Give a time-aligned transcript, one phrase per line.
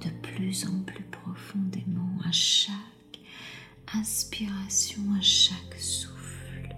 [0.00, 2.74] de plus en plus profondément à chaque
[3.94, 6.74] inspiration, à chaque souffle.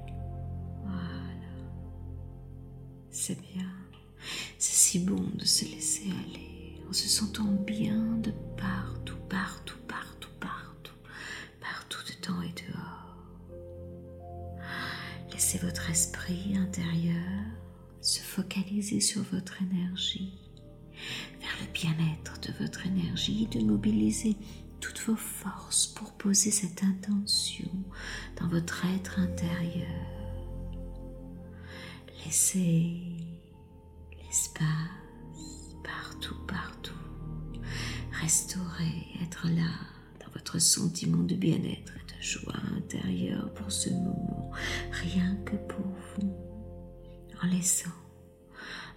[0.85, 1.61] Voilà.
[3.11, 3.71] C'est bien.
[4.59, 10.31] C'est si bon de se laisser aller en se sentant bien de partout, partout, partout,
[10.39, 10.95] partout,
[11.61, 13.17] partout dedans et dehors.
[15.33, 17.51] Laissez votre esprit intérieur
[18.01, 20.33] se focaliser sur votre énergie,
[21.81, 24.37] bien-être de votre énergie, de mobiliser
[24.81, 27.71] toutes vos forces pour poser cette intention
[28.39, 29.89] dans votre être intérieur.
[32.25, 33.01] Laissez
[34.23, 34.67] l'espace
[35.83, 36.93] partout, partout.
[38.21, 39.71] Restaurer, être là
[40.25, 44.51] dans votre sentiment de bien-être et de joie intérieure pour ce moment,
[44.93, 45.87] rien que pour
[46.19, 46.37] vous
[47.43, 47.91] en laissant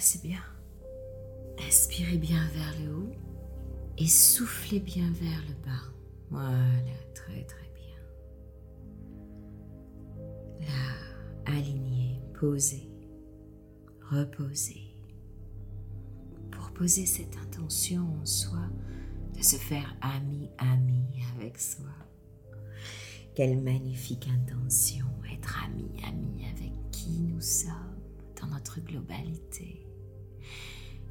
[0.00, 0.42] C'est bien.
[1.66, 3.12] Inspirez bien vers le haut
[3.96, 5.82] et soufflez bien vers le bas.
[6.30, 7.98] Voilà, très très bien.
[10.60, 12.88] Là, aligné, posé,
[14.10, 14.94] reposé.
[16.52, 18.68] Pour poser cette intention en soi
[19.36, 21.04] de se faire ami, ami
[21.36, 21.90] avec soi.
[23.34, 27.98] Quelle magnifique intention, être ami, ami avec qui nous sommes
[28.40, 29.87] dans notre globalité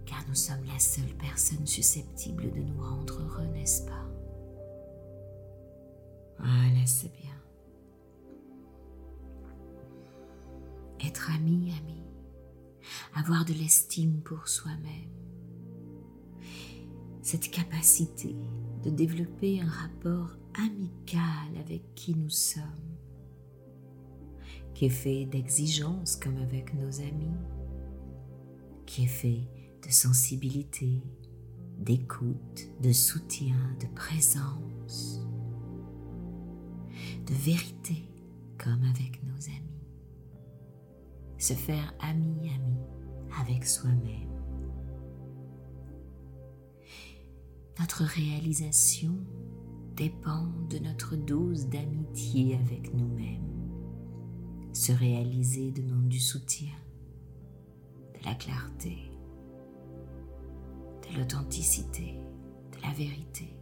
[0.06, 4.06] car nous sommes la seule personne susceptible de nous rendre heureux, n'est-ce pas?
[6.39, 7.36] Voilà, c'est bien.
[11.06, 12.04] Être ami, ami,
[13.16, 15.12] avoir de l'estime pour soi-même,
[17.22, 18.36] cette capacité
[18.84, 22.63] de développer un rapport amical avec qui nous sommes,
[24.74, 27.36] qui est fait d'exigences comme avec nos amis,
[28.88, 29.48] qui est fait
[29.86, 31.04] de sensibilité,
[31.78, 35.22] d'écoute, de soutien, de présence,
[37.28, 38.10] de vérité
[38.57, 39.68] comme avec nos amis.
[41.38, 42.80] Se faire ami-ami
[43.39, 44.28] avec soi-même.
[47.80, 49.16] Notre réalisation
[49.95, 53.44] dépend de notre dose d'amitié avec nous-mêmes.
[54.74, 56.74] Se réaliser demande du soutien,
[58.27, 59.09] la clarté,
[61.03, 62.19] de l'authenticité,
[62.74, 63.57] de la vérité,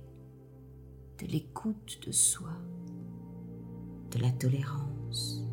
[1.20, 2.50] de l'écoute de soi,
[4.10, 5.44] de la tolérance,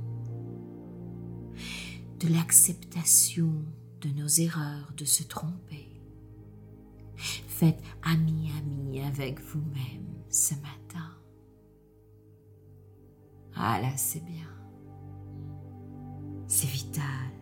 [2.21, 3.53] de l'acceptation
[4.01, 5.91] de nos erreurs, de se tromper.
[7.17, 11.11] Faites ami-ami avec vous-même ce matin.
[13.55, 14.49] Ah là, c'est bien.
[16.47, 17.42] C'est vital.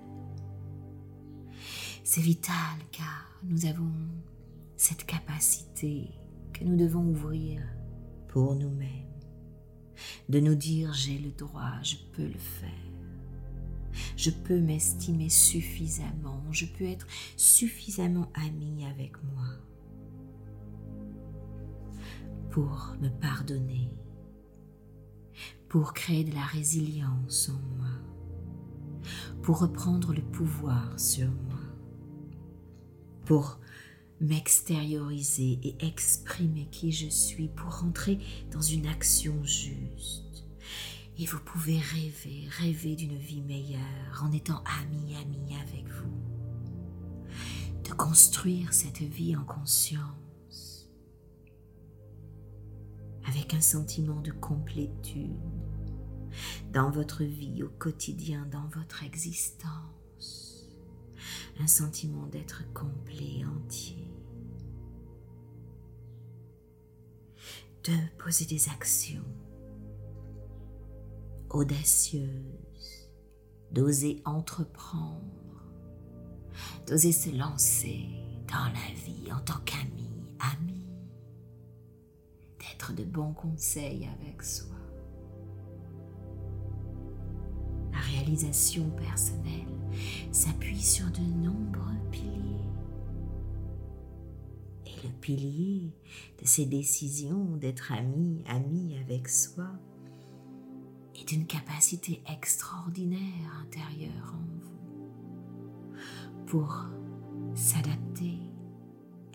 [2.13, 3.93] C'est vital car nous avons
[4.77, 6.11] cette capacité
[6.53, 7.63] que nous devons ouvrir
[8.27, 9.07] pour nous-mêmes,
[10.29, 12.69] de nous dire j'ai le droit, je peux le faire.
[14.17, 19.47] Je peux m'estimer suffisamment, je peux être suffisamment ami avec moi
[22.51, 23.89] pour me pardonner,
[25.69, 29.05] pour créer de la résilience en moi,
[29.45, 31.60] pour reprendre le pouvoir sur moi,
[33.25, 33.59] pour
[34.21, 38.19] m'extérioriser et exprimer qui je suis pour rentrer
[38.51, 40.45] dans une action juste.
[41.19, 46.11] Et vous pouvez rêver, rêver d'une vie meilleure en étant ami, ami avec vous.
[47.85, 50.89] De construire cette vie en conscience.
[53.27, 55.37] Avec un sentiment de complétude
[56.73, 60.00] dans votre vie au quotidien, dans votre existence.
[61.61, 64.11] Un sentiment d'être complet, entier.
[67.85, 69.25] de poser des actions
[71.49, 73.11] audacieuses,
[73.73, 75.65] d'oser entreprendre,
[76.87, 78.07] d'oser se lancer
[78.49, 80.87] dans la vie en tant qu'ami, ami,
[82.59, 84.77] d'être de bons conseils avec soi.
[87.93, 89.80] La réalisation personnelle
[90.33, 92.31] s'appuie sur de nombreux piliers.
[95.03, 95.95] Le pilier
[96.41, 99.71] de ces décisions d'être ami, ami avec soi,
[101.21, 104.71] et d'une capacité extraordinaire intérieure en vous
[106.47, 106.85] pour
[107.55, 108.39] s'adapter,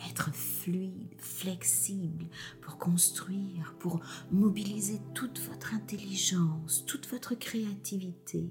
[0.09, 2.25] être fluide, flexible,
[2.61, 8.49] pour construire, pour mobiliser toute votre intelligence, toute votre créativité,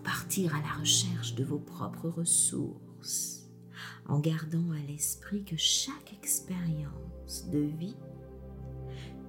[0.00, 3.48] partir à la recherche de vos propres ressources
[4.06, 7.96] en gardant à l'esprit que chaque expérience de vie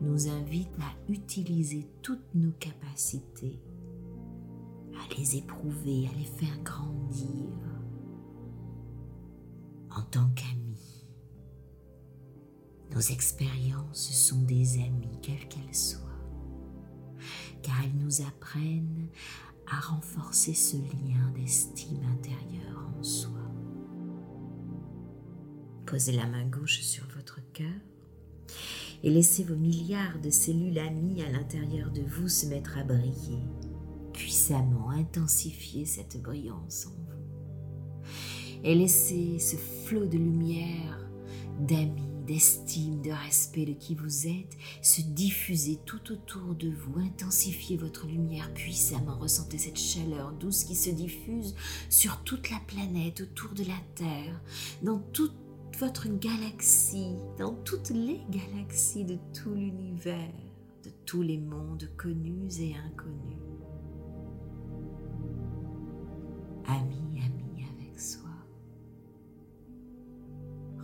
[0.01, 3.59] nous invite à utiliser toutes nos capacités,
[4.95, 7.51] à les éprouver, à les faire grandir
[9.91, 11.05] en tant qu'amis.
[12.91, 15.99] Nos expériences sont des amis, quelles qu'elles soient,
[17.61, 19.09] car elles nous apprennent
[19.75, 23.31] renforcer ce lien d'estime intérieure en soi.
[25.85, 27.67] Posez la main gauche sur votre cœur
[29.03, 33.43] et laissez vos milliards de cellules amies à l'intérieur de vous se mettre à briller,
[34.13, 38.03] puissamment intensifier cette brillance en vous.
[38.63, 40.99] Et laissez ce flot de lumière,
[41.59, 46.99] d'amis, d'estime, de respect de qui vous êtes se diffuser tout autour de vous.
[46.99, 49.17] Intensifiez votre lumière puissamment.
[49.17, 51.55] Ressentez cette chaleur douce qui se diffuse
[51.89, 54.39] sur toute la planète, autour de la Terre,
[54.83, 55.33] dans toute
[55.79, 60.33] votre galaxie, dans toutes les galaxies de tout l'univers,
[60.83, 63.39] de tous les mondes connus et inconnus.
[66.67, 66.98] Ami,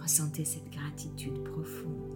[0.06, 2.12] Ressentez cette gratitude profonde.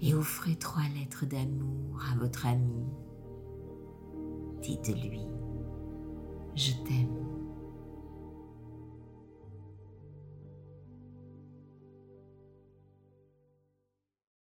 [0.00, 2.86] Et offrez trois lettres d'amour à votre ami.
[4.62, 5.26] Dites-lui,
[6.54, 7.43] je t'aime.